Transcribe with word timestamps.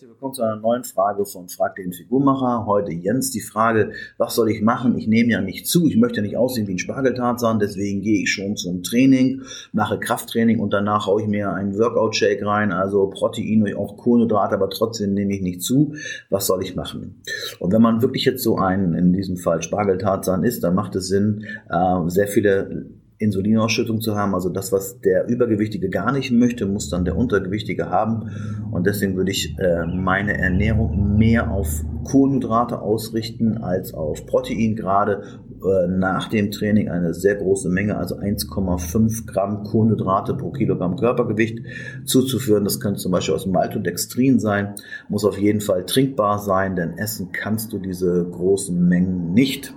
willkommen 0.00 0.32
zu 0.32 0.42
einer 0.42 0.56
neuen 0.56 0.84
Frage 0.84 1.26
von 1.26 1.50
Frag 1.50 1.76
den 1.76 1.92
Figurmacher. 1.92 2.64
Heute 2.64 2.92
Jens 2.92 3.30
die 3.30 3.42
Frage, 3.42 3.92
was 4.16 4.34
soll 4.34 4.50
ich 4.50 4.62
machen? 4.62 4.96
Ich 4.96 5.06
nehme 5.06 5.32
ja 5.32 5.42
nicht 5.42 5.66
zu, 5.66 5.86
ich 5.86 5.98
möchte 5.98 6.22
nicht 6.22 6.34
aussehen 6.34 6.66
wie 6.66 6.72
ein 6.72 6.78
Spargeltarzan, 6.78 7.58
deswegen 7.58 8.00
gehe 8.00 8.22
ich 8.22 8.32
schon 8.32 8.56
zum 8.56 8.82
Training, 8.82 9.42
mache 9.72 10.00
Krafttraining 10.00 10.60
und 10.60 10.72
danach 10.72 11.06
haue 11.06 11.20
ich 11.20 11.28
mir 11.28 11.52
einen 11.52 11.78
Workout-Shake 11.78 12.42
rein, 12.42 12.72
also 12.72 13.10
Protein, 13.10 13.76
auch 13.76 13.98
Kohlenhydrate, 13.98 14.54
aber 14.54 14.70
trotzdem 14.70 15.12
nehme 15.12 15.34
ich 15.34 15.42
nicht 15.42 15.62
zu. 15.62 15.94
Was 16.30 16.46
soll 16.46 16.62
ich 16.62 16.74
machen? 16.74 17.20
Und 17.58 17.74
wenn 17.74 17.82
man 17.82 18.00
wirklich 18.00 18.24
jetzt 18.24 18.42
so 18.42 18.56
einen, 18.56 18.94
in 18.94 19.12
diesem 19.12 19.36
Fall 19.36 19.60
Spargeltarzan 19.60 20.42
ist, 20.42 20.64
dann 20.64 20.74
macht 20.74 20.96
es 20.96 21.08
Sinn, 21.08 21.44
äh, 21.68 22.08
sehr 22.08 22.28
viele 22.28 22.86
Insulinausschüttung 23.22 24.00
zu 24.00 24.14
haben. 24.16 24.34
Also 24.34 24.48
das, 24.48 24.72
was 24.72 25.00
der 25.00 25.26
Übergewichtige 25.28 25.88
gar 25.88 26.12
nicht 26.12 26.30
möchte, 26.30 26.66
muss 26.66 26.90
dann 26.90 27.04
der 27.04 27.16
Untergewichtige 27.16 27.88
haben. 27.88 28.30
Und 28.70 28.86
deswegen 28.86 29.16
würde 29.16 29.30
ich 29.30 29.56
äh, 29.58 29.86
meine 29.86 30.36
Ernährung 30.36 31.16
mehr 31.16 31.50
auf 31.50 31.84
Kohlenhydrate 32.04 32.80
ausrichten 32.80 33.58
als 33.58 33.94
auf 33.94 34.26
Protein. 34.26 34.76
Gerade 34.76 35.22
äh, 35.62 35.86
nach 35.88 36.28
dem 36.28 36.50
Training 36.50 36.88
eine 36.88 37.14
sehr 37.14 37.36
große 37.36 37.68
Menge, 37.68 37.96
also 37.96 38.16
1,5 38.16 39.26
Gramm 39.26 39.62
Kohlenhydrate 39.64 40.34
pro 40.34 40.50
Kilogramm 40.50 40.96
Körpergewicht 40.96 41.60
zuzuführen. 42.04 42.64
Das 42.64 42.80
könnte 42.80 43.00
zum 43.00 43.12
Beispiel 43.12 43.34
aus 43.34 43.46
Maltodextrin 43.46 44.40
sein. 44.40 44.74
Muss 45.08 45.24
auf 45.24 45.38
jeden 45.38 45.60
Fall 45.60 45.86
trinkbar 45.86 46.38
sein, 46.38 46.76
denn 46.76 46.98
essen 46.98 47.30
kannst 47.32 47.72
du 47.72 47.78
diese 47.78 48.26
großen 48.28 48.88
Mengen 48.88 49.32
nicht. 49.32 49.74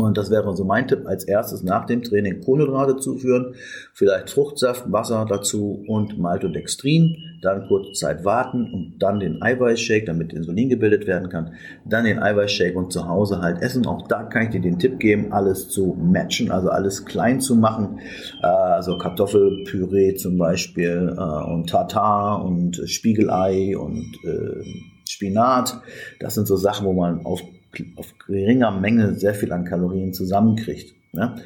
Und 0.00 0.16
das 0.16 0.30
wäre 0.30 0.56
so 0.56 0.64
mein 0.64 0.88
Tipp, 0.88 1.06
als 1.06 1.24
erstes 1.24 1.62
nach 1.62 1.86
dem 1.86 2.02
Training 2.02 2.40
Kohlenhydrate 2.40 2.96
zuführen, 2.96 3.54
vielleicht 3.92 4.30
Fruchtsaft, 4.30 4.90
Wasser 4.90 5.26
dazu 5.28 5.84
und 5.86 6.18
Maltodextrin, 6.18 7.16
dann 7.42 7.66
kurze 7.68 7.92
Zeit 7.92 8.24
warten 8.24 8.72
und 8.72 8.94
dann 8.98 9.20
den 9.20 9.42
Eiweißshake, 9.42 10.04
damit 10.04 10.32
Insulin 10.32 10.68
gebildet 10.68 11.06
werden 11.06 11.28
kann, 11.28 11.54
dann 11.84 12.04
den 12.04 12.18
Eiweißshake 12.18 12.76
und 12.76 12.92
zu 12.92 13.08
Hause 13.08 13.40
halt 13.40 13.62
essen. 13.62 13.86
Auch 13.86 14.06
da 14.08 14.24
kann 14.24 14.44
ich 14.44 14.50
dir 14.50 14.60
den 14.60 14.78
Tipp 14.78 14.98
geben, 14.98 15.32
alles 15.32 15.68
zu 15.68 15.96
matchen, 16.00 16.50
also 16.50 16.68
alles 16.70 17.04
klein 17.04 17.40
zu 17.40 17.56
machen, 17.56 18.00
äh, 18.42 18.46
also 18.46 18.98
Kartoffelpüree 18.98 20.14
zum 20.14 20.38
Beispiel 20.38 21.14
äh, 21.16 21.52
und 21.52 21.70
Tartar 21.70 22.44
und 22.44 22.80
Spiegelei 22.86 23.76
und 23.76 24.16
äh, 24.24 24.64
Spinat. 25.08 25.80
Das 26.20 26.34
sind 26.34 26.46
so 26.46 26.56
Sachen, 26.56 26.86
wo 26.86 26.92
man 26.92 27.24
auf 27.26 27.42
auf 27.96 28.14
geringer 28.26 28.70
Menge 28.70 29.14
sehr 29.14 29.34
viel 29.34 29.52
an 29.52 29.64
Kalorien 29.64 30.12
zusammenkriegt. 30.12 30.94
Ne? 31.12 31.36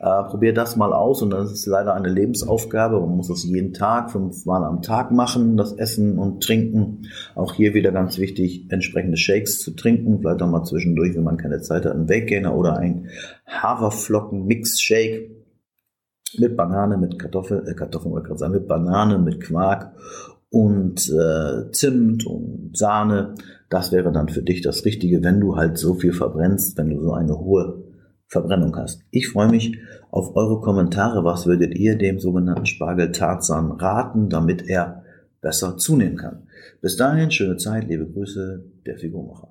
Äh, 0.00 0.24
probier 0.24 0.52
das 0.52 0.74
mal 0.76 0.92
aus 0.92 1.22
und 1.22 1.30
das 1.30 1.52
ist 1.52 1.66
leider 1.66 1.94
eine 1.94 2.08
Lebensaufgabe. 2.08 2.98
Man 2.98 3.16
muss 3.16 3.28
das 3.28 3.44
jeden 3.44 3.72
Tag, 3.72 4.10
fünfmal 4.10 4.64
am 4.64 4.82
Tag 4.82 5.12
machen, 5.12 5.56
das 5.56 5.72
Essen 5.72 6.18
und 6.18 6.42
Trinken. 6.42 7.06
Auch 7.36 7.54
hier 7.54 7.72
wieder 7.72 7.92
ganz 7.92 8.18
wichtig, 8.18 8.66
entsprechende 8.70 9.16
Shakes 9.16 9.60
zu 9.60 9.76
trinken. 9.76 10.18
Vielleicht 10.18 10.42
auch 10.42 10.50
mal 10.50 10.64
zwischendurch, 10.64 11.14
wenn 11.14 11.22
man 11.22 11.36
keine 11.36 11.60
Zeit 11.60 11.84
hat, 11.84 11.92
einen 11.92 12.08
Weiggainer 12.08 12.56
oder 12.56 12.78
ein 12.78 13.10
Haferflocken-Mix-Shake 13.46 15.30
mit 16.38 16.56
Banane, 16.56 16.96
mit 16.96 17.18
Kartoffel, 17.20 17.68
äh, 17.68 17.74
Kartoffeln, 17.74 18.12
wollte 18.12 18.26
gerade 18.26 18.40
sagen, 18.40 18.54
mit 18.54 18.66
Banane, 18.66 19.18
mit 19.18 19.40
Quark 19.40 19.94
und 20.50 21.08
äh, 21.10 21.70
Zimt 21.70 22.26
und 22.26 22.76
Sahne. 22.76 23.34
Das 23.72 23.90
wäre 23.90 24.12
dann 24.12 24.28
für 24.28 24.42
dich 24.42 24.60
das 24.60 24.84
Richtige, 24.84 25.24
wenn 25.24 25.40
du 25.40 25.56
halt 25.56 25.78
so 25.78 25.94
viel 25.94 26.12
verbrennst, 26.12 26.76
wenn 26.76 26.90
du 26.90 27.00
so 27.00 27.14
eine 27.14 27.38
hohe 27.38 27.82
Verbrennung 28.26 28.76
hast. 28.76 29.00
Ich 29.10 29.30
freue 29.30 29.48
mich 29.48 29.78
auf 30.10 30.36
eure 30.36 30.60
Kommentare. 30.60 31.24
Was 31.24 31.46
würdet 31.46 31.74
ihr 31.74 31.96
dem 31.96 32.20
sogenannten 32.20 32.66
Spargel 32.66 33.12
Tarzan 33.12 33.72
raten, 33.72 34.28
damit 34.28 34.68
er 34.68 35.04
besser 35.40 35.78
zunehmen 35.78 36.18
kann? 36.18 36.42
Bis 36.82 36.98
dahin, 36.98 37.30
schöne 37.30 37.56
Zeit, 37.56 37.88
liebe 37.88 38.04
Grüße, 38.04 38.62
der 38.84 38.98
Figurmacher. 38.98 39.48